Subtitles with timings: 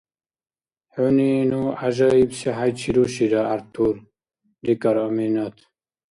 [0.93, 3.95] —ХӀуни ну гӀяжаибси хӀяйчи рушира, ГӀяртур,—
[4.65, 5.55] рикӀар Аминат.